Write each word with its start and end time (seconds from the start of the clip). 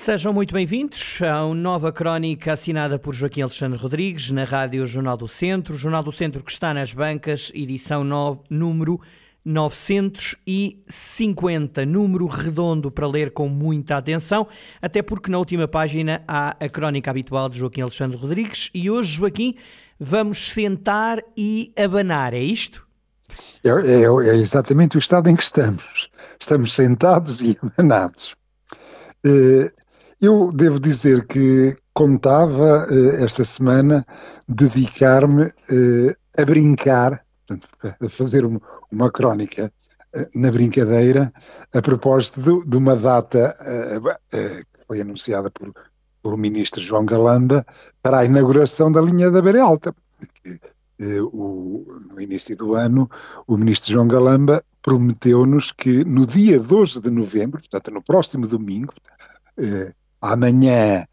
Sejam 0.00 0.32
muito 0.32 0.54
bem-vindos 0.54 1.20
a 1.22 1.44
uma 1.44 1.56
nova 1.56 1.92
crónica 1.92 2.52
assinada 2.52 3.00
por 3.00 3.12
Joaquim 3.12 3.42
Alexandre 3.42 3.76
Rodrigues 3.78 4.30
na 4.30 4.44
Rádio 4.44 4.86
Jornal 4.86 5.16
do 5.16 5.26
Centro. 5.26 5.76
Jornal 5.76 6.04
do 6.04 6.12
Centro 6.12 6.40
que 6.42 6.52
está 6.52 6.72
nas 6.72 6.94
bancas, 6.94 7.50
edição 7.52 8.04
9, 8.04 8.42
número 8.48 9.00
950, 9.44 11.84
número 11.84 12.28
redondo 12.28 12.92
para 12.92 13.08
ler 13.08 13.32
com 13.32 13.48
muita 13.48 13.96
atenção, 13.96 14.46
até 14.80 15.02
porque 15.02 15.32
na 15.32 15.36
última 15.36 15.66
página 15.66 16.22
há 16.28 16.56
a 16.58 16.68
crónica 16.68 17.10
habitual 17.10 17.48
de 17.48 17.58
Joaquim 17.58 17.80
Alexandre 17.80 18.16
Rodrigues 18.16 18.70
e 18.72 18.88
hoje, 18.88 19.16
Joaquim, 19.16 19.56
vamos 19.98 20.52
sentar 20.52 21.20
e 21.36 21.72
abanar, 21.76 22.34
é 22.34 22.40
isto? 22.40 22.86
É, 23.64 23.70
é, 23.70 24.04
é 24.04 24.36
exatamente 24.36 24.96
o 24.96 25.00
estado 25.00 25.28
em 25.28 25.34
que 25.34 25.42
estamos. 25.42 26.08
Estamos 26.40 26.72
sentados 26.72 27.42
e 27.42 27.58
abanados. 27.76 28.36
Uh, 29.26 29.68
eu 30.20 30.50
devo 30.52 30.80
dizer 30.80 31.26
que 31.26 31.76
contava 31.94 32.86
eh, 32.90 33.24
esta 33.24 33.44
semana 33.44 34.04
dedicar-me 34.48 35.44
eh, 35.44 36.16
a 36.36 36.44
brincar, 36.44 37.24
a 38.00 38.08
fazer 38.08 38.44
uma, 38.44 39.10
crónica 39.10 39.72
eh, 40.12 40.28
na 40.34 40.50
brincadeira, 40.50 41.32
a 41.72 41.80
propósito 41.80 42.64
de, 42.64 42.76
uma 42.76 42.96
data 42.96 43.54
que 44.30 44.84
foi 44.86 45.00
anunciada 45.00 45.50
por, 45.50 45.72
por 46.22 46.34
o 46.34 46.36
ministro 46.36 46.82
João 46.82 47.04
Galamba 47.04 47.64
para 48.02 48.18
a 48.18 48.24
inauguração 48.24 48.90
da 48.90 49.00
linha 49.00 49.30
da 49.30 49.40
Beira 49.40 49.62
Alta. 49.62 49.94
O, 51.32 51.84
no 52.10 52.20
início 52.20 52.56
do 52.56 52.74
ano, 52.74 53.08
o 53.46 53.56
ministro 53.56 53.92
João 53.92 54.08
Galamba 54.08 54.64
prometeu-nos 54.82 55.70
que 55.70 56.04
no 56.04 56.26
dia 56.26 56.58
12 56.58 57.00
de 57.00 57.08
novembro, 57.08 57.60
portanto 57.60 57.92
no 57.92 58.02
próximo 58.02 58.48
domingo, 58.48 58.92
amanhã 60.20 61.06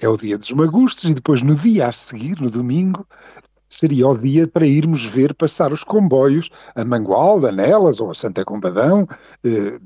é 0.00 0.08
o 0.08 0.16
dia 0.16 0.36
dos 0.36 0.50
magustos 0.52 1.04
e 1.04 1.14
depois 1.14 1.42
no 1.42 1.54
dia 1.54 1.88
a 1.88 1.92
seguir, 1.92 2.40
no 2.40 2.50
domingo, 2.50 3.06
seria 3.68 4.08
o 4.08 4.16
dia 4.16 4.46
para 4.46 4.66
irmos 4.66 5.04
ver 5.04 5.34
passar 5.34 5.72
os 5.72 5.84
comboios 5.84 6.50
a 6.74 6.84
Mangualda, 6.84 7.52
Nelas 7.52 8.00
ou 8.00 8.10
a 8.10 8.14
Santa 8.14 8.44
Combadão, 8.44 9.06
eh, 9.44 9.78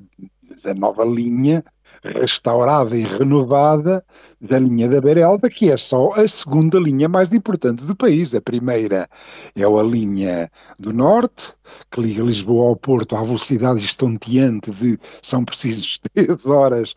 a 0.65 0.75
nova 0.75 1.05
linha 1.05 1.65
restaurada 2.03 2.97
e 2.97 3.03
renovada 3.03 4.05
da 4.41 4.59
linha 4.59 4.89
da 4.89 5.01
Berelda, 5.01 5.49
que 5.49 5.71
é 5.71 5.77
só 5.77 6.11
a 6.15 6.27
segunda 6.27 6.79
linha 6.79 7.09
mais 7.09 7.33
importante 7.33 7.85
do 7.85 7.95
país. 7.95 8.35
A 8.35 8.41
primeira 8.41 9.09
é 9.55 9.65
a 9.65 9.83
linha 9.83 10.51
do 10.79 10.93
Norte, 10.93 11.53
que 11.91 12.01
liga 12.01 12.23
Lisboa 12.23 12.71
ao 12.71 12.77
Porto 12.77 13.17
à 13.17 13.23
velocidade 13.23 13.85
estonteante 13.85 14.71
de 14.71 14.99
são 15.23 15.45
precisas 15.45 15.99
três 16.15 16.47
horas 16.47 16.95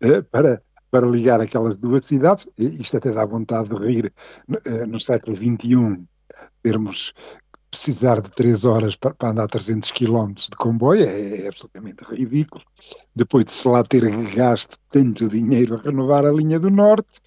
eh, 0.00 0.22
para 0.22 0.62
para 0.90 1.06
ligar 1.06 1.40
aquelas 1.40 1.76
duas 1.78 2.04
cidades, 2.06 2.48
isto 2.58 2.96
até 2.96 3.12
dá 3.12 3.24
vontade 3.24 3.68
de 3.68 3.76
rir, 3.76 4.12
eh, 4.66 4.86
no 4.86 4.98
século 4.98 5.36
XXI, 5.36 6.02
termos 6.62 7.12
precisar 7.70 8.20
de 8.20 8.30
três 8.30 8.64
horas 8.64 8.96
para, 8.96 9.14
para 9.14 9.30
andar 9.30 9.46
300 9.46 9.92
km 9.92 10.32
de 10.34 10.56
comboio 10.58 11.04
é, 11.04 11.44
é, 11.44 11.48
absolutamente 11.48 12.02
ridículo. 12.04 12.64
Depois 13.14 13.44
de 13.44 13.52
se 13.52 13.68
lá 13.68 13.84
ter 13.84 14.10
gasto 14.34 14.76
tanto 14.90 15.28
dinheiro 15.28 15.76
a 15.76 15.80
renovar 15.80 16.26
a 16.26 16.32
linha 16.32 16.58
do 16.58 16.70
Norte, 16.70 17.20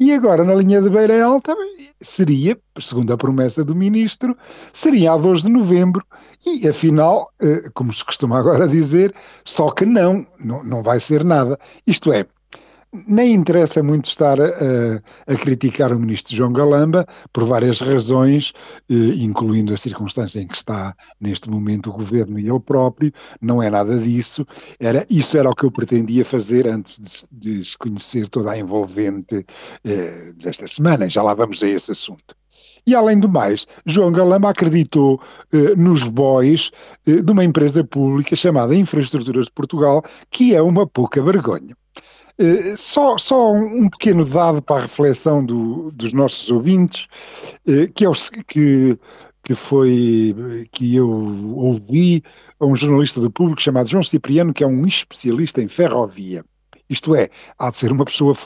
e 0.00 0.12
agora 0.12 0.42
na 0.42 0.54
linha 0.54 0.82
de 0.82 0.90
Beira 0.90 1.24
Alta 1.24 1.54
seria, 2.00 2.58
segundo 2.80 3.12
a 3.12 3.16
promessa 3.16 3.64
do 3.64 3.76
Ministro, 3.76 4.36
seria 4.72 5.12
a 5.12 5.16
2 5.16 5.42
de 5.42 5.48
novembro 5.48 6.04
e 6.44 6.66
afinal, 6.66 7.32
eh, 7.40 7.62
como 7.74 7.94
se 7.94 8.04
costuma 8.04 8.38
agora 8.40 8.66
dizer, 8.66 9.14
só 9.44 9.70
que 9.70 9.86
não, 9.86 10.26
não, 10.40 10.64
não 10.64 10.82
vai 10.82 10.98
ser 10.98 11.22
nada. 11.24 11.56
Isto 11.86 12.12
é, 12.12 12.26
nem 13.06 13.32
interessa 13.32 13.82
muito 13.82 14.06
estar 14.06 14.40
a, 14.40 14.46
a, 15.26 15.36
criticar 15.36 15.92
o 15.92 15.98
ministro 15.98 16.34
João 16.34 16.52
Galamba 16.52 17.06
por 17.32 17.44
várias 17.44 17.80
razões, 17.80 18.52
eh, 18.88 18.94
incluindo 19.16 19.74
a 19.74 19.76
circunstância 19.76 20.40
em 20.40 20.46
que 20.46 20.56
está 20.56 20.94
neste 21.20 21.50
momento 21.50 21.90
o 21.90 21.92
governo 21.92 22.38
e 22.38 22.48
ele 22.48 22.60
próprio, 22.60 23.12
não 23.40 23.62
é 23.62 23.68
nada 23.68 23.98
disso. 23.98 24.46
Era, 24.78 25.04
isso 25.10 25.36
era 25.36 25.50
o 25.50 25.54
que 25.54 25.64
eu 25.64 25.70
pretendia 25.70 26.24
fazer 26.24 26.68
antes 26.68 27.26
de, 27.32 27.58
de 27.58 27.64
se 27.64 27.76
conhecer 27.76 28.28
toda 28.28 28.52
a 28.52 28.58
envolvente 28.58 29.44
eh, 29.84 30.32
desta 30.36 30.66
semana. 30.66 31.08
Já 31.08 31.22
lá 31.22 31.34
vamos 31.34 31.62
a 31.62 31.68
esse 31.68 31.92
assunto. 31.92 32.36
E 32.86 32.94
além 32.94 33.18
do 33.18 33.28
mais, 33.28 33.66
João 33.86 34.12
Galamba 34.12 34.50
acreditou 34.50 35.20
eh, 35.52 35.74
nos 35.74 36.04
bois 36.04 36.70
eh, 37.06 37.22
de 37.22 37.32
uma 37.32 37.42
empresa 37.42 37.82
pública 37.82 38.36
chamada 38.36 38.74
Infraestruturas 38.74 39.46
de 39.46 39.52
Portugal, 39.52 40.04
que 40.30 40.54
é 40.54 40.60
uma 40.60 40.86
pouca 40.86 41.22
vergonha. 41.22 41.74
Eh, 42.38 42.76
só, 42.76 43.16
só 43.16 43.52
um 43.52 43.88
pequeno 43.88 44.24
dado 44.24 44.60
para 44.60 44.76
a 44.76 44.82
reflexão 44.82 45.44
do, 45.44 45.90
dos 45.92 46.12
nossos 46.12 46.50
ouvintes, 46.50 47.06
uh, 47.66 47.92
que, 47.94 48.04
é 48.04 48.08
o, 48.08 48.12
que, 48.48 48.98
que 49.44 49.54
foi 49.54 50.66
que 50.72 50.96
eu 50.96 51.08
ouvi 51.56 52.24
a 52.58 52.66
um 52.66 52.74
jornalista 52.74 53.20
do 53.20 53.30
público 53.30 53.62
chamado 53.62 53.88
João 53.88 54.02
Cipriano, 54.02 54.52
que 54.52 54.64
é 54.64 54.66
um 54.66 54.84
especialista 54.86 55.62
em 55.62 55.68
ferrovia. 55.68 56.44
Isto 56.90 57.14
é, 57.14 57.30
há 57.58 57.70
de 57.70 57.78
ser 57.78 57.92
uma 57.92 58.04
pessoa 58.04 58.36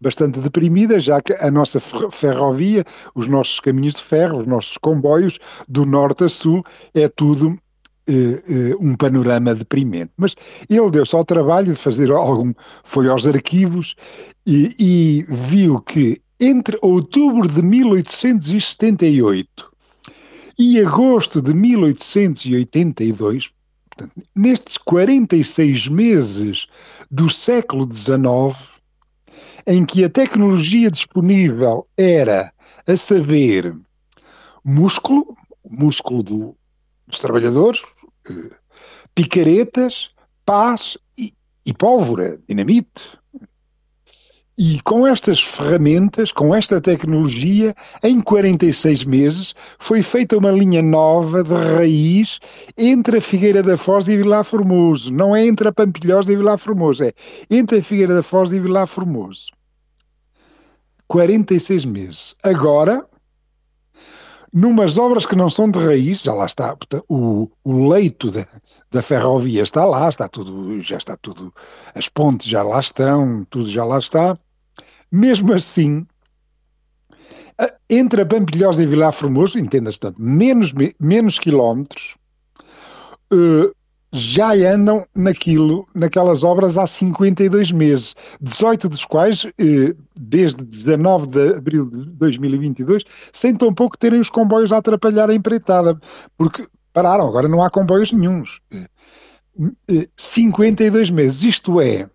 bastante 0.00 0.40
deprimida, 0.40 0.98
já 0.98 1.20
que 1.20 1.34
a 1.34 1.50
nossa 1.50 1.78
ferrovia, 1.78 2.84
os 3.14 3.28
nossos 3.28 3.60
caminhos 3.60 3.94
de 3.94 4.02
ferro, 4.02 4.40
os 4.40 4.46
nossos 4.46 4.78
comboios, 4.78 5.38
do 5.68 5.84
norte 5.84 6.24
a 6.24 6.28
sul, 6.28 6.64
é 6.94 7.06
tudo 7.06 7.56
eh, 8.08 8.74
um 8.80 8.94
panorama 8.94 9.54
deprimente. 9.54 10.10
Mas 10.16 10.34
ele 10.68 10.90
deu-se 10.90 11.14
ao 11.14 11.24
trabalho 11.24 11.72
de 11.72 11.78
fazer 11.78 12.10
algum. 12.10 12.52
foi 12.84 13.08
aos 13.08 13.26
arquivos 13.26 13.94
e, 14.46 14.68
e 14.78 15.24
viu 15.28 15.80
que 15.80 16.20
entre 16.38 16.78
outubro 16.82 17.48
de 17.48 17.62
1878 17.62 19.66
e 20.58 20.80
agosto 20.80 21.42
de 21.42 21.52
1882, 21.52 23.50
portanto, 23.90 24.22
nestes 24.34 24.78
46 24.78 25.88
meses 25.88 26.66
do 27.10 27.28
século 27.30 27.86
XIX, 27.92 28.56
em 29.66 29.84
que 29.84 30.02
a 30.04 30.10
tecnologia 30.10 30.90
disponível 30.90 31.86
era, 31.96 32.50
a 32.86 32.96
saber, 32.96 33.74
músculo, 34.64 35.36
músculo 35.68 36.22
do, 36.22 36.56
dos 37.06 37.18
trabalhadores, 37.18 37.82
picaretas, 39.14 40.10
pás 40.44 40.96
e, 41.18 41.32
e 41.64 41.72
pólvora, 41.72 42.38
dinamite. 42.48 43.18
E 44.58 44.80
com 44.84 45.06
estas 45.06 45.42
ferramentas, 45.42 46.32
com 46.32 46.54
esta 46.54 46.80
tecnologia, 46.80 47.74
em 48.02 48.22
46 48.22 49.04
meses, 49.04 49.54
foi 49.78 50.02
feita 50.02 50.38
uma 50.38 50.50
linha 50.50 50.80
nova 50.80 51.44
de 51.44 51.52
raiz 51.52 52.38
entre 52.78 53.18
a 53.18 53.20
Figueira 53.20 53.62
da 53.62 53.76
Foz 53.76 54.08
e 54.08 54.16
Vilar 54.16 54.44
Formoso. 54.44 55.12
Não 55.12 55.36
é 55.36 55.46
entre 55.46 55.68
a 55.68 55.72
Pampilhosa 55.72 56.32
e 56.32 56.36
Vilar 56.36 56.56
Formoso, 56.56 57.04
é 57.04 57.12
entre 57.50 57.80
a 57.80 57.82
Figueira 57.82 58.14
da 58.14 58.22
Foz 58.22 58.50
e 58.50 58.58
Vilar 58.58 58.86
Formoso. 58.86 59.48
46 61.06 61.84
meses. 61.84 62.34
Agora, 62.42 63.06
numas 64.56 64.96
obras 64.96 65.26
que 65.26 65.36
não 65.36 65.50
são 65.50 65.70
de 65.70 65.78
raiz, 65.78 66.22
já 66.22 66.32
lá 66.32 66.46
está, 66.46 66.74
o, 67.10 67.46
o 67.62 67.88
leito 67.90 68.30
da, 68.30 68.46
da 68.90 69.02
ferrovia 69.02 69.62
está 69.62 69.84
lá, 69.84 70.08
está 70.08 70.26
tudo, 70.28 70.80
já 70.80 70.96
está 70.96 71.14
tudo, 71.18 71.52
as 71.94 72.08
pontes 72.08 72.48
já 72.48 72.62
lá 72.62 72.80
estão, 72.80 73.46
tudo 73.50 73.70
já 73.70 73.84
lá 73.84 73.98
está. 73.98 74.38
Mesmo 75.12 75.52
assim, 75.52 76.06
entre 77.90 78.22
a 78.22 78.26
Pampilhosa 78.26 78.82
e 78.82 78.86
Vilar 78.86 79.12
Formoso, 79.12 79.58
entenda-se, 79.58 79.98
portanto, 79.98 80.22
menos, 80.22 80.72
menos 80.98 81.38
quilómetros, 81.38 82.14
uh, 83.34 83.75
já 84.12 84.52
andam 84.54 85.04
naquilo, 85.14 85.86
naquelas 85.94 86.44
obras 86.44 86.78
há 86.78 86.86
52 86.86 87.72
meses, 87.72 88.14
18 88.40 88.88
dos 88.88 89.04
quais, 89.04 89.46
eh, 89.58 89.94
desde 90.16 90.64
19 90.64 91.26
de 91.26 91.54
abril 91.56 91.90
de 91.90 92.04
2022, 92.10 93.04
sem 93.32 93.54
tão 93.54 93.74
pouco 93.74 93.98
terem 93.98 94.20
os 94.20 94.30
comboios 94.30 94.72
a 94.72 94.78
atrapalhar 94.78 95.28
a 95.28 95.34
empreitada, 95.34 95.98
porque 96.36 96.66
pararam, 96.92 97.26
agora 97.26 97.48
não 97.48 97.62
há 97.62 97.68
comboios 97.68 98.12
nenhums. 98.12 98.60
52 100.16 101.08
eh, 101.08 101.12
meses, 101.12 101.42
isto 101.42 101.80
é, 101.80 102.08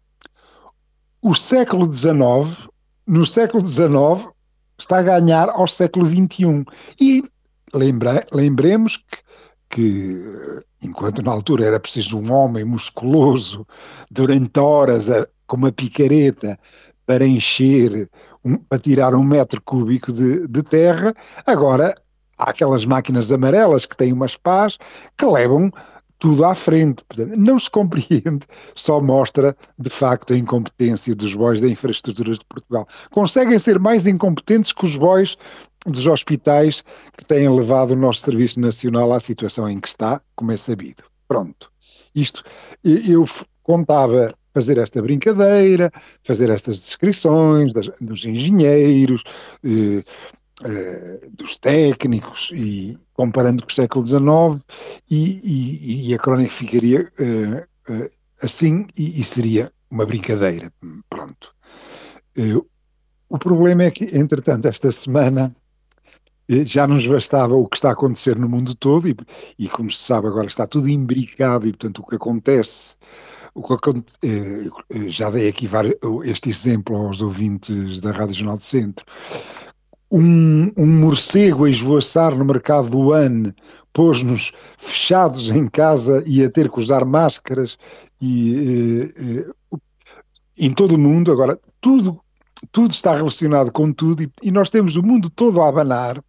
o 1.22 1.36
século 1.36 1.92
XIX, 1.94 2.70
no 3.06 3.26
século 3.26 3.66
XIX, 3.66 4.32
está 4.78 5.00
a 5.00 5.04
ganhar 5.04 5.50
ao 5.50 5.68
século 5.68 6.10
XXI. 6.10 6.66
E 7.00 7.24
lembra, 7.74 8.26
lembremos 8.34 8.98
que, 8.98 9.18
que, 9.70 10.64
enquanto 10.84 11.22
na 11.22 11.32
altura 11.32 11.66
era 11.66 11.80
preciso 11.80 12.18
um 12.18 12.32
homem 12.32 12.64
musculoso 12.64 13.66
durante 14.10 14.60
horas 14.60 15.10
a, 15.10 15.28
com 15.48 15.58
uma 15.58 15.72
picareta 15.72 16.58
para 17.06 17.26
encher, 17.26 18.10
um, 18.44 18.58
para 18.58 18.80
tirar 18.80 19.14
um 19.14 19.24
metro 19.24 19.62
cúbico 19.62 20.12
de, 20.12 20.48
de 20.48 20.64
terra, 20.64 21.14
agora 21.46 21.94
há 22.38 22.50
aquelas 22.50 22.86
máquinas 22.86 23.32
amarelas 23.32 23.86
que 23.86 23.98
têm 23.98 24.14
umas 24.14 24.36
pás 24.36 24.78
que 25.18 25.26
levam 25.26 25.72
tudo 26.22 26.46
à 26.46 26.54
frente. 26.54 27.04
Não 27.36 27.60
se 27.60 27.70
compreende, 27.70 28.46
só 28.76 29.02
mostra 29.02 29.58
de 29.78 29.90
facto 29.90 30.34
a 30.34 30.38
incompetência 30.38 31.16
dos 31.16 31.34
bois 31.34 31.60
da 31.60 31.68
infraestruturas 31.68 32.38
de 32.38 32.46
Portugal. 32.46 32.88
Conseguem 33.10 33.58
ser 33.58 33.80
mais 33.80 34.06
incompetentes 34.06 34.72
que 34.72 34.86
os 34.86 34.96
bois 34.96 35.36
dos 35.86 36.06
hospitais 36.08 36.84
que 37.18 37.26
têm 37.26 37.50
levado 37.50 37.92
o 37.92 37.96
nosso 37.96 38.22
Serviço 38.22 38.60
Nacional 38.60 39.14
à 39.14 39.20
situação 39.20 39.68
em 39.68 39.80
que 39.80 39.88
está, 39.88 40.22
como 40.36 40.52
é 40.52 40.58
sabido. 40.58 41.04
Pronto. 41.28 41.72
Isto, 42.14 42.44
eu 42.84 43.26
contava 43.64 44.34
fazer 44.54 44.78
esta 44.78 45.02
brincadeira, 45.02 45.92
fazer 46.24 46.50
estas 46.50 46.82
descrições 46.82 47.72
das, 47.72 47.88
dos 48.02 48.26
engenheiros, 48.26 49.24
eh, 49.64 50.04
eh, 50.64 51.28
dos 51.32 51.58
técnicos 51.58 52.52
e 52.54 52.96
comparando 53.14 53.64
com 53.64 53.70
o 53.70 53.74
século 53.74 54.06
XIX 54.06 54.64
e, 55.10 55.40
e, 55.44 56.10
e 56.10 56.14
a 56.14 56.20
crónica 56.20 56.52
ficaria 56.52 57.08
eh, 57.20 57.68
eh 57.90 58.12
assim 58.44 58.86
e, 58.98 59.22
e, 59.22 59.24
seria 59.24 59.72
uma 59.90 60.06
brincadeira, 60.06 60.72
pronto. 61.10 61.54
Eh, 62.36 62.56
o 63.30 63.38
problema 63.38 63.84
é 63.84 63.92
que, 63.92 64.06
entretanto, 64.18 64.68
esta 64.68 64.92
semana 64.92 65.52
já 66.66 66.86
nos 66.86 67.06
bastava 67.06 67.56
o 67.56 67.68
que 67.68 67.78
está 67.78 67.90
a 67.90 67.94
acontecer 67.94 68.38
no 68.38 68.50
mundo 68.50 68.76
todo 68.76 69.08
e, 69.08 69.16
e 69.58 69.70
como 69.70 69.90
se 69.90 70.00
sabe 70.00 70.28
agora 70.28 70.48
está 70.48 70.68
tudo 70.68 70.90
imbricado 70.90 71.68
e 71.68 71.72
portanto 71.72 72.00
o 72.00 72.06
que 72.06 72.16
acontece 72.16 72.96
o 73.54 73.64
que, 73.64 73.90
eh, 74.24 75.10
já 75.10 75.30
dei 75.30 75.50
aqui 75.50 75.70
este 76.24 76.50
exemplo 76.50 76.96
aos 76.96 77.22
ouvintes 77.22 78.00
da 78.00 78.12
Rádio 78.12 78.36
Jornal 78.36 78.58
do 78.58 78.64
Centro. 78.64 79.06
Um, 80.10 80.72
um, 80.78 80.86
morcego 80.86 81.66
a 81.66 81.70
esvoaçar 81.70 82.36
no 82.36 82.44
mercado 82.44 82.90
do 82.90 83.14
ano 83.14 83.54
pôs-nos 83.94 84.52
fechados 84.78 85.50
em 85.50 85.68
casa 85.68 86.22
e 86.26 86.44
a 86.44 86.50
ter 86.50 86.70
que 86.70 86.80
usar 86.82 87.06
máscaras 87.06 87.78
e, 88.22 89.10
eh, 89.16 89.44
eh, 89.74 89.78
em 90.58 90.72
todo 90.74 90.96
o 90.96 90.98
mundo. 90.98 91.32
Agora 91.32 91.58
tudo 91.80 92.20
tudo 92.72 92.92
está 92.92 93.16
relacionado 93.16 93.72
com 93.72 93.92
tudo 93.92 94.24
e, 94.24 94.32
e 94.44 94.52
nós 94.52 94.70
temos 94.70 94.96
o 94.96 95.04
mundo 95.04 95.30
todo 95.30 95.62
a 95.62 95.68
abanar 95.68 96.22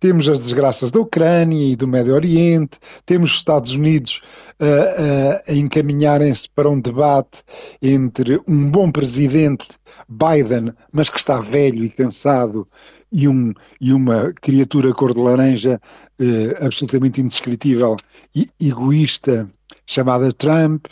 temos 0.00 0.28
as 0.28 0.38
desgraças 0.38 0.90
da 0.90 1.00
Ucrânia 1.00 1.72
e 1.72 1.76
do 1.76 1.88
Médio 1.88 2.14
Oriente, 2.14 2.78
temos 3.04 3.32
os 3.32 3.36
Estados 3.38 3.72
Unidos 3.72 4.20
uh, 4.60 4.64
uh, 4.64 5.40
a 5.48 5.54
encaminharem-se 5.54 6.48
para 6.50 6.68
um 6.68 6.80
debate 6.80 7.42
entre 7.82 8.40
um 8.46 8.70
bom 8.70 8.90
presidente, 8.90 9.66
Biden, 10.08 10.72
mas 10.92 11.10
que 11.10 11.18
está 11.18 11.40
velho 11.40 11.84
e 11.84 11.90
cansado, 11.90 12.66
e, 13.10 13.26
um, 13.26 13.54
e 13.80 13.92
uma 13.92 14.32
criatura 14.34 14.92
cor 14.92 15.14
de 15.14 15.20
laranja 15.20 15.80
uh, 16.20 16.64
absolutamente 16.64 17.20
indescritível 17.20 17.96
e 18.34 18.48
egoísta, 18.60 19.48
chamada 19.86 20.32
Trump. 20.32 20.86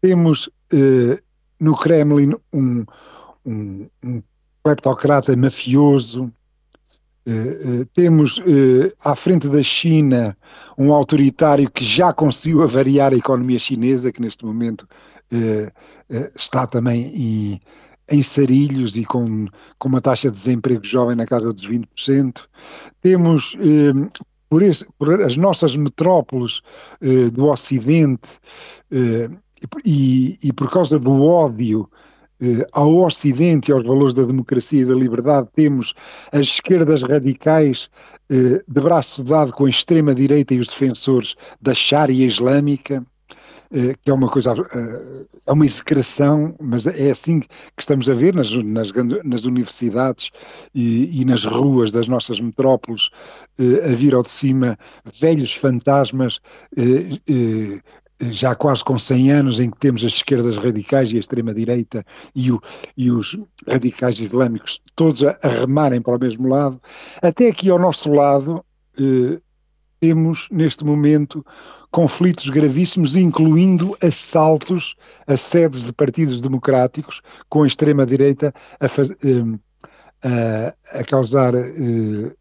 Temos 0.00 0.48
no 1.60 1.76
Kremlin 1.76 2.34
um, 2.52 2.84
um, 3.44 3.86
um 4.02 4.22
kleptocrata 4.62 5.36
mafioso 5.36 6.32
Uh, 7.24 7.82
uh, 7.82 7.86
temos 7.94 8.38
uh, 8.38 8.92
à 9.04 9.14
frente 9.14 9.48
da 9.48 9.62
China 9.62 10.36
um 10.76 10.92
autoritário 10.92 11.70
que 11.70 11.84
já 11.84 12.12
conseguiu 12.12 12.62
avariar 12.62 13.12
a 13.12 13.16
economia 13.16 13.58
chinesa, 13.58 14.10
que 14.10 14.20
neste 14.20 14.44
momento 14.44 14.86
está 16.36 16.66
também 16.66 17.06
em, 17.06 17.60
em 18.10 18.22
sarilhos 18.22 18.96
e 18.96 19.04
com, 19.06 19.46
com 19.78 19.88
uma 19.88 20.00
taxa 20.00 20.30
de 20.30 20.36
desemprego 20.36 20.84
jovem 20.84 21.16
na 21.16 21.24
casa 21.24 21.48
dos 21.48 21.66
20%. 21.66 22.42
Temos 23.00 23.56
por, 24.50 24.62
esse, 24.62 24.86
por, 24.98 25.22
as 25.22 25.38
nossas 25.38 25.74
metrópoles 25.74 26.60
do 27.32 27.46
Ocidente 27.46 28.28
e, 29.84 30.38
e 30.42 30.52
por 30.52 30.70
causa 30.70 30.98
do 30.98 31.22
ódio 31.22 31.88
eh, 31.90 32.11
ao 32.72 32.96
Ocidente 33.04 33.70
e 33.70 33.72
aos 33.72 33.84
valores 33.84 34.14
da 34.14 34.24
democracia 34.24 34.82
e 34.82 34.84
da 34.84 34.94
liberdade, 34.94 35.48
temos 35.54 35.94
as 36.32 36.42
esquerdas 36.42 37.02
radicais 37.02 37.88
eh, 38.30 38.62
de 38.66 38.80
braço 38.80 39.22
dado 39.22 39.52
com 39.52 39.66
a 39.66 39.70
extrema-direita 39.70 40.54
e 40.54 40.58
os 40.58 40.68
defensores 40.68 41.36
da 41.60 41.74
Sharia 41.74 42.26
islâmica, 42.26 43.04
eh, 43.70 43.94
que 44.02 44.10
é 44.10 44.12
uma 44.12 44.28
coisa, 44.28 44.54
é 45.46 45.52
uma 45.52 45.64
execração, 45.64 46.54
mas 46.60 46.86
é 46.86 47.10
assim 47.10 47.40
que 47.40 47.48
estamos 47.78 48.08
a 48.08 48.14
ver 48.14 48.34
nas, 48.34 48.52
nas, 48.52 48.90
nas 49.24 49.44
universidades 49.44 50.30
e, 50.74 51.20
e, 51.20 51.24
nas 51.24 51.44
ruas 51.44 51.92
das 51.92 52.08
nossas 52.08 52.40
metrópoles, 52.40 53.08
a 53.84 53.94
vir 53.94 54.14
ao 54.14 54.22
de 54.22 54.30
cima 54.30 54.76
velhos 55.20 55.54
fantasmas 55.54 56.40
já 58.30 58.54
quase 58.54 58.84
com 58.84 58.98
100 58.98 59.32
anos, 59.32 59.60
em 59.60 59.70
que 59.70 59.78
temos 59.78 60.04
as 60.04 60.12
esquerdas 60.12 60.58
radicais 60.58 61.12
e 61.12 61.16
a 61.16 61.20
extrema-direita 61.20 62.04
e, 62.34 62.50
e, 62.96 63.10
os 63.10 63.38
radicais 63.66 64.20
islâmicos 64.20 64.80
todos 64.94 65.24
a, 65.24 65.38
a, 65.42 65.48
remarem 65.48 66.00
para 66.00 66.16
o 66.16 66.20
mesmo 66.20 66.48
lado, 66.48 66.80
até 67.20 67.48
aqui 67.48 67.70
ao 67.70 67.78
nosso 67.78 68.12
lado 68.12 68.64
eh, 68.98 69.40
temos, 70.00 70.48
neste 70.50 70.84
momento, 70.84 71.44
conflitos 71.90 72.48
gravíssimos, 72.48 73.14
incluindo 73.14 73.96
assaltos 74.02 74.96
a 75.26 75.36
sedes 75.36 75.84
de 75.84 75.92
partidos 75.92 76.40
democráticos, 76.40 77.22
com 77.48 77.62
a 77.62 77.66
extrema-direita 77.66 78.52
a, 78.80 78.86
eh, 78.86 79.58
a, 80.92 80.98
a, 80.98 81.04
causar. 81.04 81.54
Eh, 81.54 82.34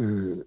eh 0.00 0.44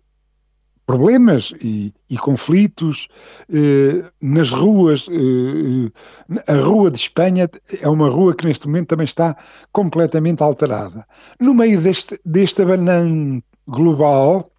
problemas 0.91 1.53
e, 1.61 1.93
e 2.09 2.17
conflitos 2.17 3.07
eh, 3.49 4.03
nas 4.21 4.51
ruas. 4.51 5.07
Eh, 5.09 6.51
a 6.51 6.55
Rua 6.57 6.91
de 6.91 6.97
Espanha 6.97 7.49
é 7.81 7.87
uma 7.87 8.09
rua 8.09 8.35
que 8.35 8.45
neste 8.45 8.67
momento 8.67 8.89
também 8.89 9.05
está 9.05 9.37
completamente 9.71 10.43
alterada. 10.43 11.05
No 11.39 11.53
meio 11.53 11.79
deste, 11.79 12.19
deste 12.25 12.61
abanão 12.61 13.41
global, 13.65 14.51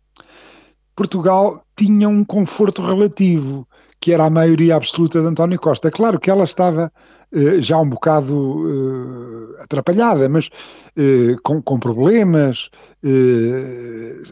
Portugal 0.97 1.63
tinha 1.77 2.09
um 2.09 2.25
conforto 2.25 2.81
relativo, 2.81 3.69
que 4.01 4.13
era 4.13 4.25
a 4.25 4.31
maioria 4.31 4.77
absoluta 4.77 5.21
de 5.21 5.27
António 5.27 5.61
Costa. 5.61 5.91
Claro 5.91 6.19
que 6.19 6.31
ela 6.31 6.45
estava 6.45 6.91
eh, 7.33 7.61
já 7.61 7.79
um 7.79 7.91
bocado 7.91 9.55
eh, 9.59 9.63
atrapalhada, 9.65 10.29
mas 10.31 10.49
eh, 10.97 11.37
com, 11.43 11.61
com 11.61 11.79
problemas 11.79 12.71
eh, 13.05 14.23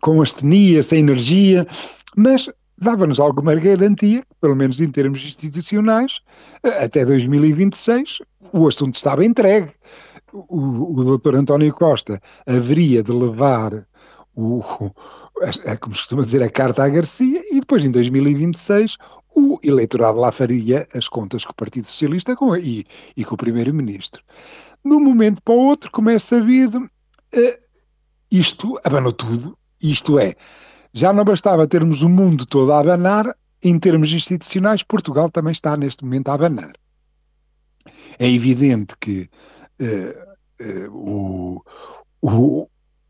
com 0.00 0.22
astenia, 0.22 0.82
sem 0.82 1.00
energia, 1.00 1.66
mas 2.16 2.48
dava-nos 2.78 3.20
alguma 3.20 3.54
garantia, 3.54 4.24
pelo 4.40 4.56
menos 4.56 4.80
em 4.80 4.90
termos 4.90 5.24
institucionais, 5.24 6.20
até 6.62 7.04
2026 7.04 8.18
o 8.52 8.68
assunto 8.68 8.94
estava 8.94 9.24
entregue. 9.24 9.72
O, 10.32 11.00
o 11.00 11.04
doutor 11.04 11.36
António 11.36 11.72
Costa 11.72 12.20
haveria 12.46 13.02
de 13.02 13.12
levar 13.12 13.86
o, 14.34 14.62
a, 15.66 15.76
como 15.76 15.94
se 15.94 16.02
costuma 16.02 16.22
dizer, 16.22 16.42
a 16.42 16.50
carta 16.50 16.84
à 16.84 16.88
Garcia 16.88 17.42
e 17.50 17.60
depois 17.60 17.84
em 17.84 17.90
2026 17.90 18.96
o 19.36 19.58
eleitorado 19.62 20.18
lá 20.18 20.30
faria 20.32 20.88
as 20.94 21.08
contas 21.08 21.44
com 21.44 21.52
o 21.52 21.56
Partido 21.56 21.86
Socialista 21.86 22.36
com, 22.36 22.56
e, 22.56 22.84
e 23.16 23.24
com 23.24 23.34
o 23.34 23.38
Primeiro-Ministro. 23.38 24.22
De 24.84 24.92
um 24.92 25.00
momento 25.00 25.40
para 25.42 25.54
o 25.54 25.58
outro, 25.58 25.90
como 25.90 26.10
é 26.10 26.18
sabido, 26.18 26.88
isto 28.30 28.78
abanou 28.84 29.12
tudo 29.12 29.56
isto 29.90 30.18
é, 30.18 30.34
já 30.92 31.12
não 31.12 31.24
bastava 31.24 31.66
termos 31.66 32.02
o 32.02 32.08
mundo 32.08 32.46
todo 32.46 32.72
a 32.72 32.80
abanar, 32.80 33.26
em 33.62 33.78
termos 33.78 34.12
institucionais, 34.12 34.82
Portugal 34.82 35.30
também 35.30 35.52
está 35.52 35.76
neste 35.76 36.04
momento 36.04 36.28
a 36.28 36.34
abanar. 36.34 36.72
É 38.18 38.28
evidente 38.30 38.94
que 39.00 39.28
uh, 39.80 40.88
uh, 40.88 40.90
o, 40.92 41.64
o, 42.22 42.68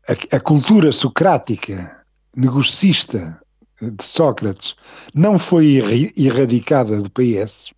a, 0.09 0.35
a, 0.35 0.39
cultura 0.39 0.91
socrática, 0.91 2.03
negocista 2.35 3.39
de 3.81 4.03
Sócrates, 4.03 4.75
não 5.13 5.37
foi 5.37 6.11
erradicada 6.17 7.01
do 7.01 7.09
PS. 7.11 7.73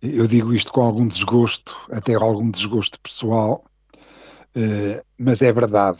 Eu 0.00 0.26
digo 0.26 0.54
isto 0.54 0.72
com 0.72 0.82
algum 0.82 1.08
desgosto, 1.08 1.74
até 1.90 2.14
algum 2.14 2.50
desgosto 2.50 3.00
pessoal, 3.00 3.64
mas 5.18 5.42
é 5.42 5.52
verdade. 5.52 5.98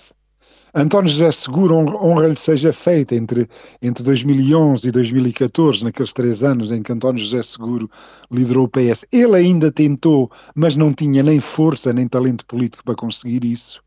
António 0.74 1.10
José 1.10 1.32
Seguro, 1.32 1.74
honra 1.76 2.28
lhe 2.28 2.36
seja 2.36 2.72
feita 2.72 3.14
entre, 3.14 3.48
entre 3.82 4.04
2011 4.04 4.86
e 4.86 4.90
2014, 4.90 5.82
naqueles 5.82 6.12
três 6.12 6.44
anos 6.44 6.70
em 6.70 6.82
que 6.82 6.92
António 6.92 7.22
José 7.24 7.42
Seguro 7.42 7.90
liderou 8.30 8.64
o 8.64 8.68
PS. 8.68 9.04
Ele 9.12 9.36
ainda 9.36 9.72
tentou, 9.72 10.30
mas 10.54 10.76
não 10.76 10.92
tinha 10.92 11.22
nem 11.22 11.40
força 11.40 11.92
nem 11.92 12.06
talento 12.06 12.46
político 12.46 12.84
para 12.84 12.94
conseguir 12.94 13.44
isso. 13.44 13.82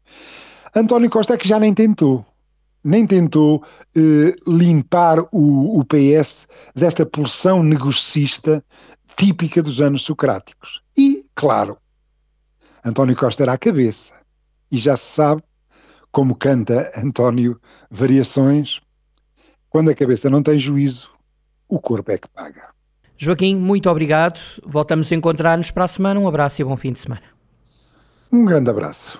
António 0.75 1.09
Costa 1.09 1.35
é 1.35 1.37
que 1.37 1.47
já 1.47 1.59
nem 1.59 1.73
tentou. 1.73 2.25
nem 2.83 3.07
tentou 3.07 3.63
eh, 3.95 4.35
limpar 4.45 5.19
o, 5.31 5.79
o 5.79 5.85
PS 5.85 6.47
desta 6.75 7.05
pulsão 7.05 7.63
negocista 7.63 8.63
típica 9.15 9.63
dos 9.63 9.79
anos 9.79 10.01
socráticos. 10.01 10.81
E, 10.97 11.23
claro, 11.33 11.77
António 12.83 13.15
Costa 13.15 13.43
era 13.43 13.53
a 13.53 13.57
cabeça. 13.57 14.11
E 14.69 14.77
já 14.77 14.97
se 14.97 15.05
sabe, 15.05 15.43
como 16.13 16.35
canta 16.35 16.91
António 16.95 17.59
Variações, 17.89 18.79
quando 19.67 19.89
a 19.89 19.95
cabeça 19.95 20.29
não 20.29 20.43
tem 20.43 20.59
juízo, 20.59 21.09
o 21.67 21.79
corpo 21.79 22.11
é 22.11 22.17
que 22.19 22.29
paga. 22.29 22.69
Joaquim, 23.17 23.55
muito 23.55 23.89
obrigado. 23.89 24.39
Voltamos 24.63 25.11
a 25.11 25.15
encontrar-nos 25.15 25.71
para 25.71 25.85
a 25.85 25.87
semana. 25.87 26.19
Um 26.19 26.27
abraço 26.27 26.61
e 26.61 26.65
bom 26.65 26.77
fim 26.77 26.93
de 26.93 26.99
semana. 26.99 27.23
Um 28.31 28.45
grande 28.45 28.69
abraço. 28.69 29.19